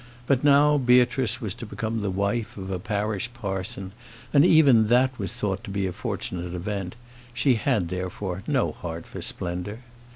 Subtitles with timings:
[0.25, 3.91] But now, Beatrice was to become the wife of a parish parson,
[4.33, 6.95] and even that was thought to be a fortunate event;
[7.35, 9.81] she had, therefore, no heart for splendour.